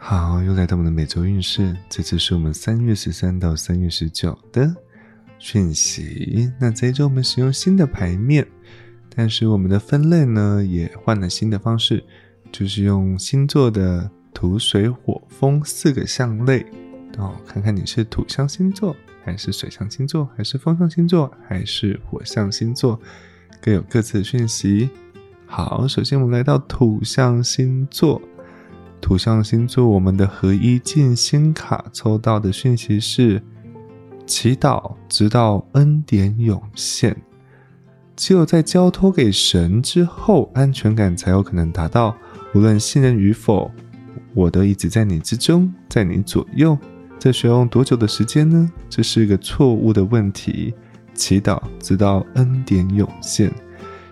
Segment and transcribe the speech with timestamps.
[0.00, 4.72] 好，又来到我们的每周运势，这次是我们三月十三到三月十九的
[5.38, 6.50] 讯息。
[6.58, 8.46] 那这一周我们使用新的牌面，
[9.14, 12.02] 但是我们的分类呢也换了新的方式，
[12.52, 16.64] 就是用星座的土、水、火、风四个象类
[17.18, 22.98] 哦，看看你是土象星座，还是水象星座，还是风象星座，还是火象星座，
[23.60, 24.88] 各有各自的讯息。
[25.44, 28.22] 好，首先我们来到土象星座。
[29.00, 33.42] 土象星座，我们的合一静心卡抽到的讯息是：
[34.26, 37.16] 祈祷，直到恩典涌现。
[38.16, 42.16] 只有在交托给神之后，安全感才有可能达到。
[42.54, 43.70] 无论信任与否，
[44.34, 46.76] 我都一直在你之中，在你左右。
[47.18, 48.70] 这需要用多久的时间呢？
[48.90, 50.74] 这是一个错误的问题。
[51.14, 53.52] 祈祷，直到恩典涌现。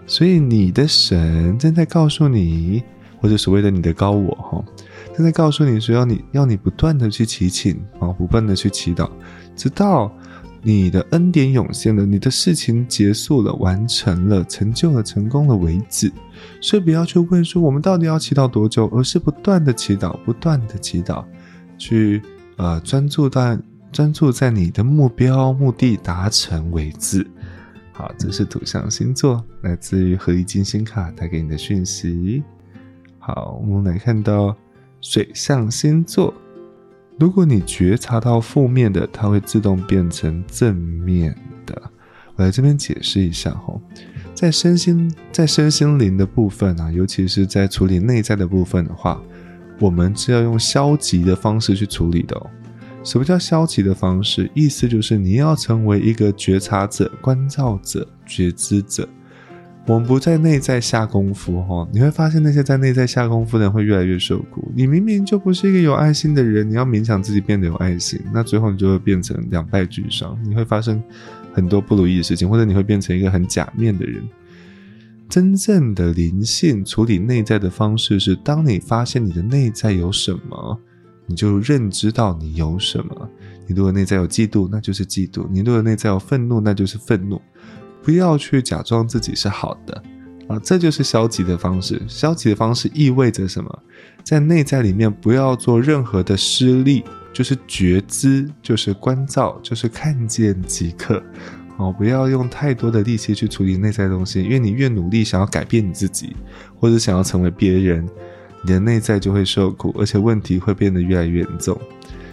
[0.07, 2.83] 所以你的神正在告诉你。
[3.21, 4.65] 或者所谓的你的高我哈，
[5.15, 9.11] 正在告诉你说要你要你不断的去祈请啊，不断的去祈祷，
[9.55, 10.13] 直到
[10.63, 16.13] 你的恩典涌现了，你的事情结束了，完成了，成就了，成功了为止。
[16.61, 21.25] 所以不要去问说我们到底要祈祷多久，而是不断的祈祷，不断的祈祷，
[21.79, 22.21] 去
[22.57, 23.59] 呃专注在
[23.93, 27.27] 专注在你的目标目的达成为止。
[27.93, 32.43] 好，这是土象星座来自于合一金星卡带给你的讯息。
[33.27, 34.57] 好，我们来看到
[35.01, 36.33] 水象星座。
[37.19, 41.83] 如果你觉察到负面的，它会自动变成正面的。
[42.37, 43.77] 我来这边解释一下哈，
[44.33, 49.21] 在身心在身心灵的部分啊，尤其是在处理内在的部分的话，
[49.81, 52.49] 我们是要用消极的方式去处理的哦。
[53.03, 54.49] 什么叫消极的方式？
[54.55, 59.09] 意思就是你要成为一个觉察者、关照者、觉知者。
[59.87, 64.69] 我们不在内在下功夫，哈，你会发现那些在内在下功夫的人会越来越受苦。
[64.75, 70.37] 你明明就不是一个有爱心的人，你要勉强自己变得有爱心，那最后你就会变成两败俱伤。
[70.45, 71.01] 你会发生
[71.53, 74.23] 很多不如意的事情，或者你会变成一个很假面的人。
[75.29, 80.81] 真正的灵性处理内在的方式是：当你发现你的内在有什么，
[81.27, 83.29] 你就认知到你有什么。
[83.69, 87.41] 你如果内在有嫉妒，那就是嫉妒；你如果内在有愤怒，那就是愤怒。
[88.07, 90.01] 不要去假装自己是好的
[90.47, 92.01] 啊，这就是消极的方式。
[92.07, 93.83] 消极的方式意味着什么？
[94.23, 97.03] 在内在里面不要做任何的施力，
[97.33, 101.21] 就是觉知，就是关照，就是看见即可。
[101.79, 106.37] 哦，不要用太多的力气去处理内在东西，因为你越努力想要改变你自己，
[106.79, 108.09] 或者想要成为别人，
[108.63, 111.77] 你的内在就会受苦，而且问题会变得越来越严重。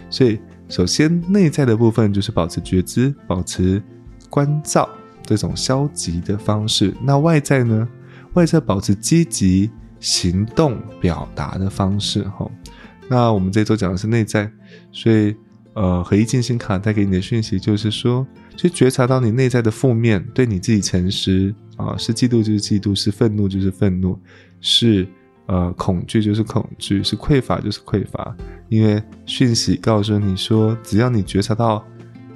[0.08, 3.82] 所以，首先内在的部分就是保持觉知，保持
[4.30, 4.88] 关照。
[5.24, 7.88] 这种消极的方式，那外在呢？
[8.34, 9.70] 外在保持积极
[10.00, 12.50] 行动表达的方式，哈。
[13.08, 14.50] 那我们这周讲的是内在，
[14.90, 15.34] 所以
[15.74, 18.26] 呃，合一静心卡带给你的讯息就是说，
[18.56, 24.18] 去觉察到你内在的负面，对你自己诚实啊，是嫉妒就是嫉妒，是愤怒就是愤怒，
[24.60, 25.06] 是
[25.46, 28.36] 呃恐惧就是恐惧，是匮乏就是匮乏。
[28.68, 31.84] 因为讯息告诉你说，只要你觉察到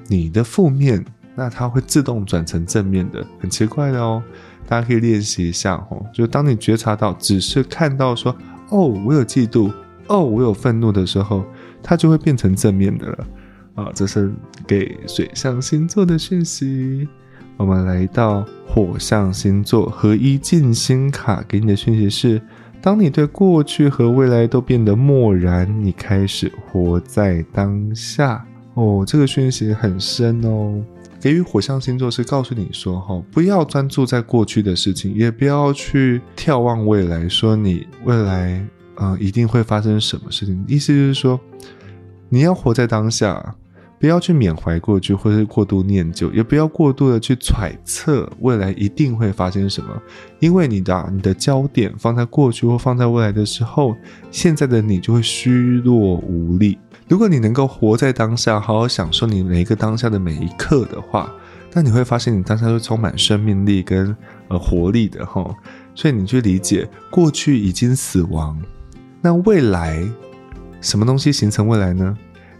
[0.06, 1.04] 你的负面。
[1.38, 4.20] 那它会自动转成正面的，很奇怪的哦。
[4.66, 6.04] 大家可以练习一下哦。
[6.12, 8.36] 就当你觉察到，只是看到说，
[8.70, 9.72] 哦，我有嫉妒，
[10.08, 11.44] 哦，我有愤怒的时候，
[11.80, 13.26] 它就会变成正面的了。
[13.76, 14.32] 啊，这是
[14.66, 17.06] 给水象星座的讯息。
[17.56, 22.42] 我们来到火象星座合一静心卡给你的讯息是：
[22.82, 28.44] 当你对过去和未来都变得漠然，你开始活在当下。
[28.74, 30.82] 哦，这个讯息很深哦。
[31.20, 38.64] 给予火象星座是告诉你说，哈，不要专注在过去的事情，也不要去眺望未来，说你未来，
[38.96, 40.64] 嗯，一定会发生什么事情。
[40.68, 41.38] 意思就是说，
[42.28, 43.56] 你要活在当下，
[43.98, 49.90] 不要去缅怀过去，或是过度念旧，也不要过度的去揣测未来一定会发生什么。
[50.38, 53.96] 因为你的你的焦点放在过去或放在未来的时候，
[54.30, 55.50] 现在的你就会虚
[55.84, 56.78] 弱无力。
[57.08, 61.32] 如果你能够活在当下，好好享受你每一个当下的每一刻的话，
[61.72, 64.14] 那你会发现你当下是充满生命力跟
[64.48, 65.44] 呃活力的哈。
[65.94, 68.56] 所以你去理解，过去已经死亡，
[69.20, 70.06] 那未来
[70.80, 72.16] 什么东西形成未来呢？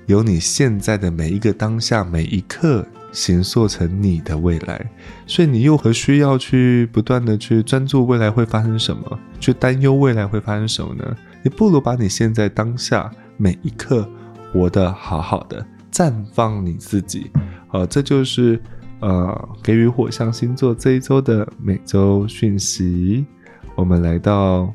[0.09, 4.91] 由你现在的每一个当下每一刻形塑成你的未来。
[5.25, 11.17] 所以你又何需要去不断的去专注未来会发生什么，去担忧未来会发生什么呢？
[11.45, 14.07] 你不如把你现在当下每一刻。
[14.51, 15.63] 活得好好的，
[15.93, 17.31] 绽放你自己，
[17.67, 18.59] 好，这就是
[19.01, 23.27] 呃给予火象星座这一周的每周讯息。
[23.75, 24.73] 我们来到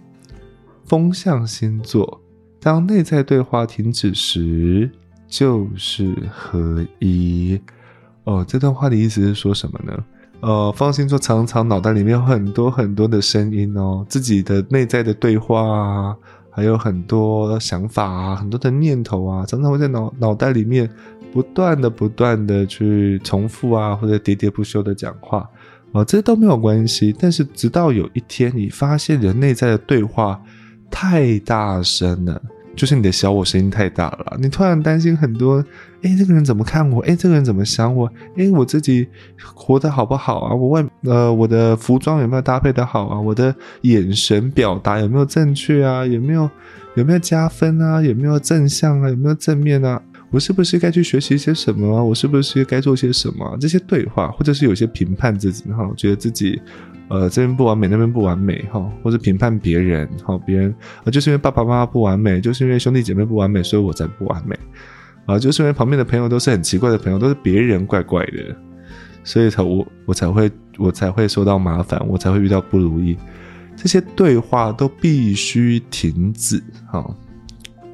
[0.86, 2.22] 风象星座，
[2.60, 4.92] 当内在对话停止时，
[5.34, 7.60] 就是合一。
[8.24, 10.04] 哦，这段话的意思是说什么呢？
[10.42, 16.16] 呃，放心说，常常脑袋里面有很多很多的声音哦，自己的内在的对话啊，
[16.52, 20.88] 还有很多想法啊，很多的念头啊，常常会在脑脑袋里面
[21.34, 25.50] 不断的、不断的去重复啊，或者喋喋不休的讲话。
[25.94, 27.16] 啊，这都没有关系。
[27.18, 30.40] 但是，直到有一天，你发现你的内在的对话
[30.92, 32.40] 太大声了，
[32.76, 34.38] 就是你的小我声音太大了。
[34.40, 35.64] 你突然担心很多，
[36.02, 37.02] 哎，这个人怎么看我？
[37.04, 38.12] 哎，这个人怎么想我？
[38.38, 39.08] 哎，我自己
[39.54, 40.54] 活得好不好啊？
[40.54, 43.20] 我外呃，我的服装有没有搭配的好啊？
[43.20, 46.06] 我的眼神表达有没有正确啊？
[46.06, 46.50] 有没有
[46.96, 48.02] 有没有加分啊？
[48.02, 49.10] 有没有正向啊？
[49.10, 50.02] 有没有正面啊？
[50.32, 52.04] 我是不是该去学习一些什么？
[52.04, 53.56] 我是不是该做些什么？
[53.62, 56.60] 这些对话，或者是有些评判自己哈，觉得自己，
[57.10, 60.74] 呃，这边不完美，那边不完美哈，或者评判别人哈，别人
[61.04, 64.58] 啊，就是因为爸爸妈妈不完美，就是因为兄弟姐妹不完美，所以我才不完美
[65.26, 68.56] 啊，就是因为旁边的朋友都是很奇怪的朋友，都是别人怪怪的，
[69.24, 73.18] 所以才我我才会我才会受到麻烦，我才会遇到不如意，
[73.76, 77.06] 这些对话都必须停止哈，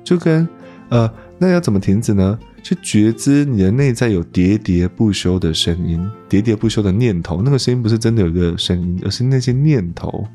[0.03, 0.47] 就跟
[0.89, 1.11] 呃。
[1.41, 2.38] 那要怎么停止呢？
[2.63, 7.41] 去觉知你的内在有喋喋不休的声音，喋喋不休的念头。
[7.41, 10.25] 那个声音不是真的有一个声音，而是那些念头。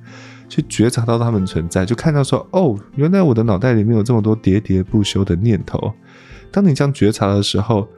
[0.47, 5.93] 去觉察到它们存在，就看到说：哦，原来我的脑袋里面有这么多喋喋不休的念头。
[6.53, 7.89] 当你这样觉察的时候，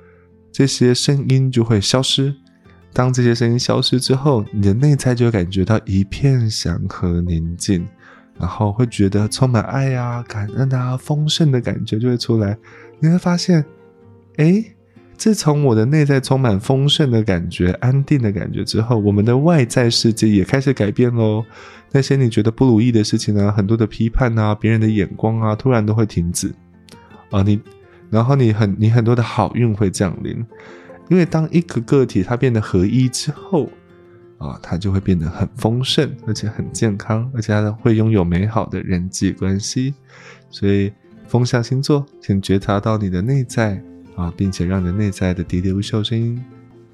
[0.52, 2.34] 这些声音就会消失。
[2.92, 7.86] 当这些声音消失之后，你的内在就会感觉到一片祥和宁静，
[8.38, 12.56] 然后会觉得充满爱啊、感恩啊、丰盛的感觉就会出来。
[13.00, 13.62] 你会发现，
[14.36, 14.64] 哎，
[15.16, 21.44] 自从我的内在充满丰盛的感觉、安定的感觉之后，我们的外在世界也开始改变喽。
[21.92, 26.52] 那些你觉得不如意的事情呢，很多的批判啊，别人的眼光啊，突然都会停止
[27.30, 27.42] 啊。
[27.42, 27.60] 你，
[28.10, 30.44] 然后你很，你很多的好运会降临，
[31.08, 33.70] 因为当一个个体它变得合一之后
[34.38, 39.94] 啊，它就会变得很丰盛，而且很健康，而且它会拥有美好的人际关系，
[40.50, 40.92] 所以。
[41.28, 43.82] 风象星座，请觉察到你的内在
[44.16, 46.44] 啊，并且让你内在的喋喋不休声音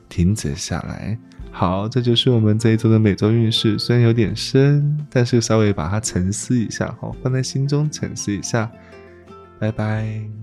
[0.09, 1.19] 停止下来。
[1.51, 8.71] 好，这就是我们这一周的每周运势，虽然有点深，但是稍微把它沉思一下，好，放在心中沉思一下。
[9.59, 10.42] 拜拜。